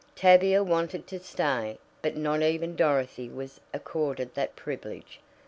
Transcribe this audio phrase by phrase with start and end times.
[0.15, 5.19] Tavia wanted to stay, but not even Dorothy was accorded that privilege.